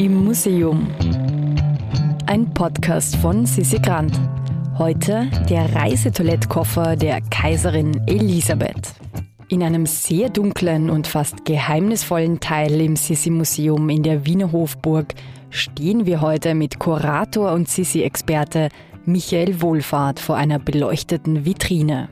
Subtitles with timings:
[0.00, 0.88] im Museum.
[2.24, 4.18] Ein Podcast von Sissi Grant.
[4.78, 8.94] Heute der Reisetoilettkoffer der Kaiserin Elisabeth.
[9.48, 15.12] In einem sehr dunklen und fast geheimnisvollen Teil im Sissi-Museum in der Wiener Hofburg
[15.50, 18.70] stehen wir heute mit Kurator und Sissi-Experte
[19.04, 22.08] Michael Wohlfahrt vor einer beleuchteten Vitrine.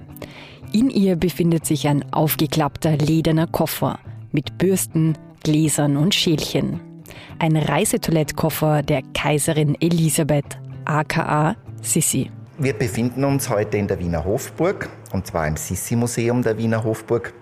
[0.74, 3.98] In ihr befindet sich ein aufgeklappter lederner Koffer
[4.30, 6.80] mit Bürsten, Gläsern und Schälchen
[7.38, 12.30] ein Reisetoilettkoffer der Kaiserin Elisabeth, aka Sissi.
[12.58, 17.32] Wir befinden uns heute in der Wiener Hofburg, und zwar im Sissi-Museum der Wiener Hofburg.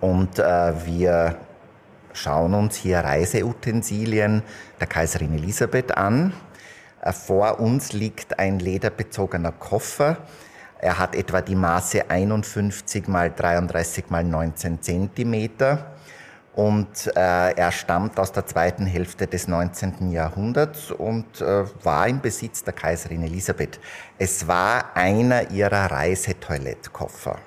[0.00, 1.36] Und äh, wir
[2.12, 4.42] schauen uns hier Reiseutensilien
[4.80, 6.32] der Kaiserin Elisabeth an.
[7.02, 10.16] Äh, vor uns liegt ein lederbezogener Koffer.
[10.78, 15.92] Er hat etwa die Maße 51 mal 33 mal 19 Zentimeter
[16.54, 20.10] und äh, er stammt aus der zweiten Hälfte des 19.
[20.10, 23.78] Jahrhunderts und äh, war im Besitz der Kaiserin Elisabeth.
[24.18, 27.38] Es war einer ihrer Reisetoilettkoffer.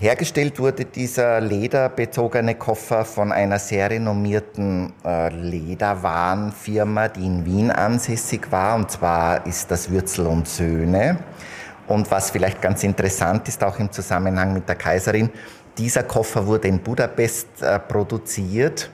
[0.00, 8.50] Hergestellt wurde dieser lederbezogene Koffer von einer sehr renommierten äh, Lederwarenfirma, die in Wien ansässig
[8.50, 11.18] war, und zwar ist das Würzel und Söhne.
[11.86, 15.30] Und was vielleicht ganz interessant ist, auch im Zusammenhang mit der Kaiserin,
[15.78, 18.90] dieser Koffer wurde in Budapest äh, produziert.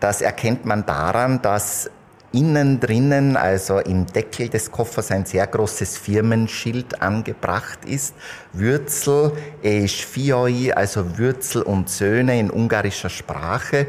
[0.00, 1.90] Das erkennt man daran, dass
[2.32, 8.14] innen drinnen, also im Deckel des Koffers, ein sehr großes Firmenschild angebracht ist.
[8.52, 13.86] Würzel, Eschfioi, also Würzel und Söhne in ungarischer Sprache.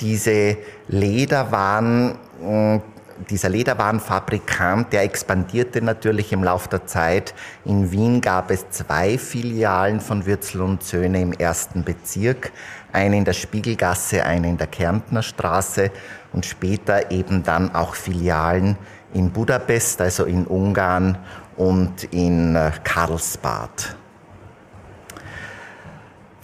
[0.00, 0.56] Diese
[0.88, 2.80] Lederwaren äh,
[3.30, 7.34] dieser Lederwarenfabrikant, der expandierte natürlich im Laufe der Zeit.
[7.64, 12.52] In Wien gab es zwei Filialen von Würzel und Söhne im ersten Bezirk,
[12.92, 15.90] eine in der Spiegelgasse, eine in der Kärntner Straße
[16.32, 18.76] und später eben dann auch Filialen
[19.14, 21.18] in Budapest, also in Ungarn
[21.56, 23.96] und in äh, Karlsbad.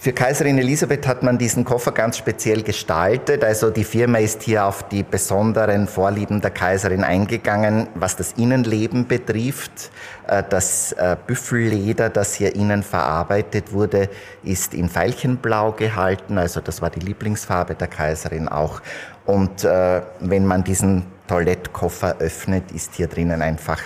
[0.03, 3.41] Für Kaiserin Elisabeth hat man diesen Koffer ganz speziell gestaltet.
[3.41, 9.07] Also die Firma ist hier auf die besonderen Vorlieben der Kaiserin eingegangen, was das Innenleben
[9.07, 9.91] betrifft.
[10.27, 14.09] Äh, das äh, Büffelleder, das hier innen verarbeitet wurde,
[14.43, 16.37] ist in Veilchenblau gehalten.
[16.37, 18.81] Also das war die Lieblingsfarbe der Kaiserin auch.
[19.25, 23.79] Und äh, wenn man diesen Toilettkoffer öffnet, ist hier drinnen einfach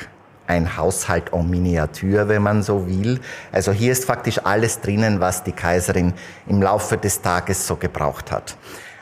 [0.47, 3.19] ein Haushalt en Miniatur, wenn man so will.
[3.51, 6.13] Also hier ist faktisch alles drinnen, was die Kaiserin
[6.47, 8.57] im Laufe des Tages so gebraucht hat.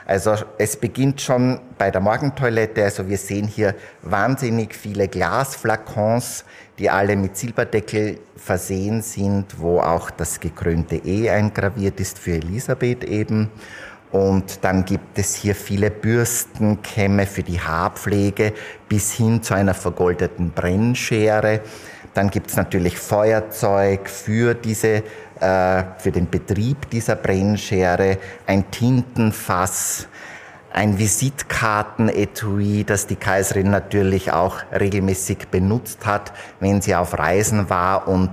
[0.06, 2.84] Also es beginnt schon bei der Morgentoilette.
[2.84, 6.44] Also wir sehen hier wahnsinnig viele Glasflakons,
[6.78, 13.02] die alle mit Silberdeckel versehen sind, wo auch das gekrönte E eingraviert ist für Elisabeth
[13.02, 13.50] eben.
[14.16, 18.54] Und dann gibt es hier viele Bürstenkämme für die Haarpflege
[18.88, 21.60] bis hin zu einer vergoldeten Brennschere.
[22.14, 25.02] Dann gibt es natürlich Feuerzeug für diese,
[25.38, 28.16] äh, für den Betrieb dieser Brennschere,
[28.46, 30.08] ein Tintenfass,
[30.72, 38.08] ein Visitkartenetui, das die Kaiserin natürlich auch regelmäßig benutzt hat, wenn sie auf Reisen war
[38.08, 38.30] und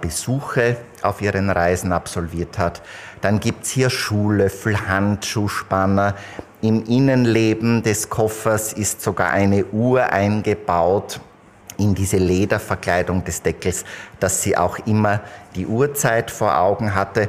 [0.00, 2.82] Besuche auf ihren Reisen absolviert hat.
[3.20, 6.14] Dann gibt's hier Schuhlöffel, Handschuhspanner.
[6.60, 11.20] Im Innenleben des Koffers ist sogar eine Uhr eingebaut
[11.78, 13.84] in diese Lederverkleidung des Deckels,
[14.20, 15.20] dass sie auch immer
[15.54, 17.28] die Uhrzeit vor Augen hatte.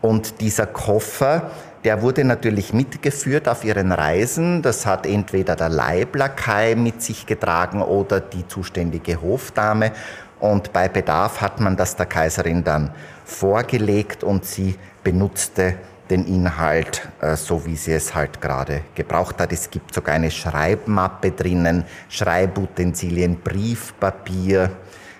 [0.00, 1.50] Und dieser Koffer,
[1.84, 4.62] der wurde natürlich mitgeführt auf ihren Reisen.
[4.62, 9.92] Das hat entweder der Leiblakai mit sich getragen oder die zuständige Hofdame.
[10.40, 12.90] Und bei Bedarf hat man das der Kaiserin dann
[13.24, 15.74] vorgelegt und sie benutzte
[16.10, 19.52] den Inhalt äh, so, wie sie es halt gerade gebraucht hat.
[19.52, 24.70] Es gibt sogar eine Schreibmappe drinnen, Schreibutensilien, Briefpapier,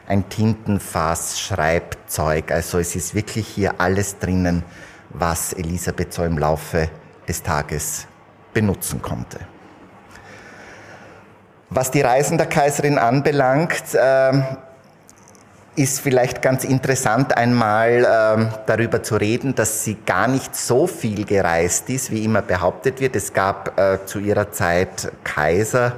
[0.07, 2.51] ein Tintenfass, Schreibzeug.
[2.51, 4.63] Also es ist wirklich hier alles drinnen,
[5.11, 6.91] was Elisabeth so im Laufe
[7.27, 8.07] des Tages
[8.53, 9.39] benutzen konnte.
[11.71, 14.33] Was die Reisen der Kaiserin anbelangt, äh,
[15.77, 21.25] ist vielleicht ganz interessant einmal ähm, darüber zu reden, dass sie gar nicht so viel
[21.25, 23.15] gereist ist, wie immer behauptet wird.
[23.15, 25.93] Es gab äh, zu ihrer Zeit Kaiser,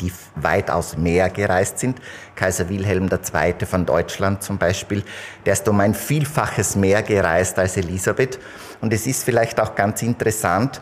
[0.00, 2.00] die weitaus mehr gereist sind.
[2.34, 3.66] Kaiser Wilhelm II.
[3.66, 5.02] von Deutschland zum Beispiel,
[5.46, 8.38] der ist um ein Vielfaches mehr gereist als Elisabeth.
[8.80, 10.80] Und es ist vielleicht auch ganz interessant,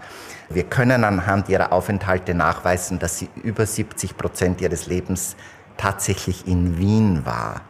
[0.51, 5.37] wir können anhand ihrer Aufenthalte nachweisen, dass sie über 70 Prozent ihres Lebens
[5.77, 7.61] tatsächlich in Wien war.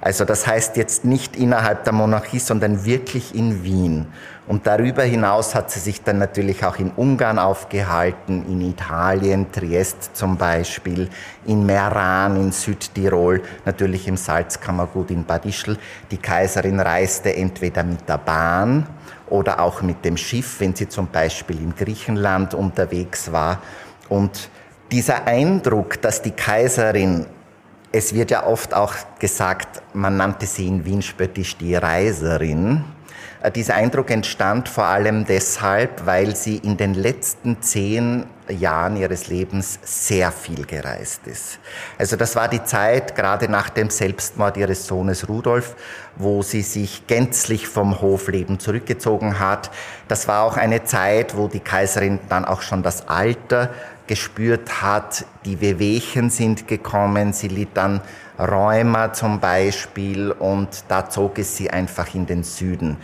[0.00, 4.06] Also das heißt jetzt nicht innerhalb der Monarchie, sondern wirklich in Wien.
[4.46, 10.14] Und darüber hinaus hat sie sich dann natürlich auch in Ungarn aufgehalten, in Italien, Triest
[10.14, 11.08] zum Beispiel,
[11.46, 15.78] in Meran in Südtirol, natürlich im Salzkammergut in Bad Ischl.
[16.10, 18.86] Die Kaiserin reiste entweder mit der Bahn
[19.30, 23.62] oder auch mit dem Schiff, wenn sie zum Beispiel in Griechenland unterwegs war.
[24.10, 24.50] Und
[24.92, 27.24] dieser Eindruck, dass die Kaiserin
[27.94, 32.84] es wird ja oft auch gesagt, man nannte sie in Wien spöttisch die Reiserin.
[33.40, 39.28] Äh, dieser Eindruck entstand vor allem deshalb, weil sie in den letzten zehn Jahren ihres
[39.28, 41.60] Lebens sehr viel gereist ist.
[41.96, 45.76] Also das war die Zeit, gerade nach dem Selbstmord ihres Sohnes Rudolf,
[46.16, 49.70] wo sie sich gänzlich vom Hofleben zurückgezogen hat.
[50.08, 53.70] Das war auch eine Zeit, wo die Kaiserin dann auch schon das Alter
[54.06, 58.00] gespürt hat, die Wehwehchen sind gekommen, sie litt dann
[58.38, 62.96] Rheuma zum Beispiel und da zog es sie einfach in den Süden.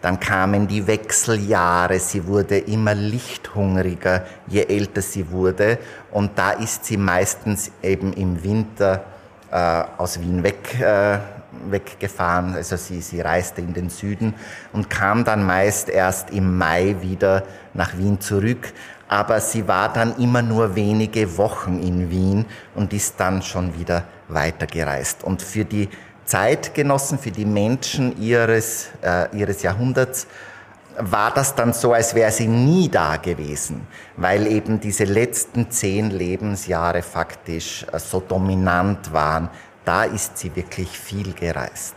[0.00, 5.78] Dann kamen die Wechseljahre, sie wurde immer lichthungriger, je älter sie wurde
[6.12, 9.04] und da ist sie meistens eben im Winter
[9.50, 11.18] äh, aus Wien weg, äh,
[11.68, 14.34] weggefahren, also sie, sie reiste in den Süden
[14.72, 17.42] und kam dann meist erst im Mai wieder
[17.74, 18.72] nach Wien zurück
[19.08, 22.44] aber sie war dann immer nur wenige Wochen in Wien
[22.74, 25.24] und ist dann schon wieder weitergereist.
[25.24, 25.88] Und für die
[26.26, 30.26] Zeitgenossen, für die Menschen ihres, äh, ihres Jahrhunderts,
[31.00, 36.10] war das dann so, als wäre sie nie da gewesen, weil eben diese letzten zehn
[36.10, 39.48] Lebensjahre faktisch äh, so dominant waren.
[39.84, 41.94] Da ist sie wirklich viel gereist.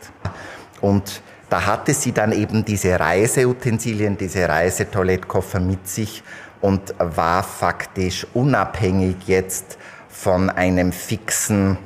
[0.79, 6.23] Und da hatte sie dann eben diese Reiseutensilien, diese Reisetoilettkoffer mit sich
[6.61, 9.77] und war faktisch unabhängig jetzt
[10.07, 11.77] von einem fixen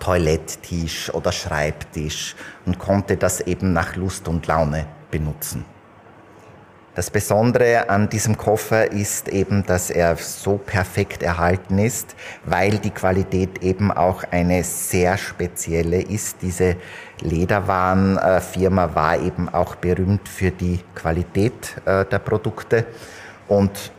[0.00, 5.64] Toiletttisch oder Schreibtisch und konnte das eben nach Lust und Laune benutzen.
[6.98, 12.90] Das Besondere an diesem Koffer ist eben, dass er so perfekt erhalten ist, weil die
[12.90, 16.42] Qualität eben auch eine sehr spezielle ist.
[16.42, 16.74] Diese
[17.20, 22.86] Lederwarenfirma war eben auch berühmt für die Qualität äh, der Produkte
[23.46, 23.92] und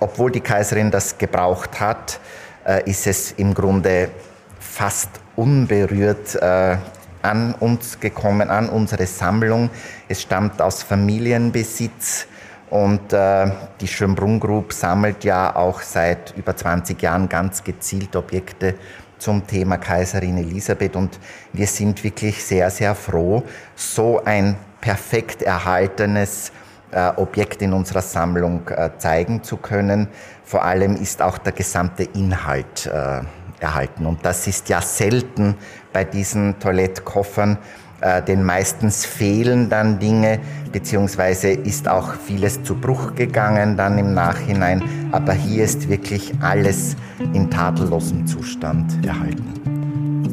[0.00, 2.20] obwohl die Kaiserin das gebraucht hat,
[2.66, 4.10] äh, ist es im Grunde
[4.58, 6.76] fast unberührt äh,
[7.22, 9.70] an uns gekommen, an unsere Sammlung.
[10.08, 12.26] Es stammt aus Familienbesitz
[12.70, 13.50] und äh,
[13.80, 18.74] die Schönbrunn Group sammelt ja auch seit über 20 Jahren ganz gezielt Objekte
[19.18, 21.18] zum Thema Kaiserin Elisabeth und
[21.52, 23.42] wir sind wirklich sehr, sehr froh,
[23.74, 26.52] so ein perfekt erhaltenes
[27.16, 30.08] Objekt in unserer Sammlung äh, zeigen zu können.
[30.44, 33.20] Vor allem ist auch der gesamte Inhalt äh,
[33.60, 34.06] erhalten.
[34.06, 35.56] Und das ist ja selten
[35.92, 37.58] bei diesen Toilettkoffern,
[38.28, 40.38] denn meistens fehlen dann Dinge,
[40.70, 44.82] beziehungsweise ist auch vieles zu Bruch gegangen dann im Nachhinein.
[45.12, 46.94] Aber hier ist wirklich alles
[47.32, 49.75] in tadellosem Zustand erhalten.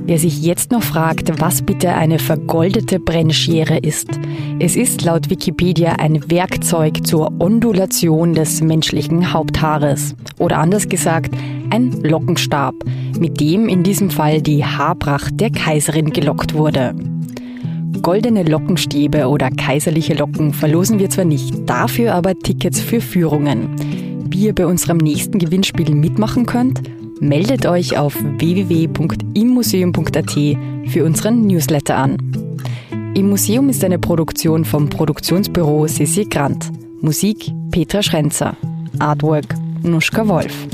[0.06, 4.10] Wer sich jetzt noch fragt, was bitte eine vergoldete Brennschere ist,
[4.60, 10.14] es ist laut Wikipedia ein Werkzeug zur Ondulation des menschlichen Haupthaares.
[10.40, 11.34] Oder anders gesagt,
[11.70, 12.76] ein Lockenstab,
[13.18, 16.94] mit dem in diesem Fall die Haarpracht der Kaiserin gelockt wurde.
[18.02, 23.70] Goldene Lockenstäbe oder kaiserliche Locken verlosen wir zwar nicht, dafür aber Tickets für Führungen.
[24.30, 26.81] Wie ihr bei unserem nächsten Gewinnspiel mitmachen könnt,
[27.20, 30.32] meldet euch auf www.immuseum.at
[30.90, 32.18] für unseren Newsletter an.
[33.16, 36.72] Im Museum ist eine Produktion vom Produktionsbüro Sissi Grant.
[37.02, 38.58] Musik Petra Schrenzer.
[39.00, 40.68] Artwork Nuschka Wolf.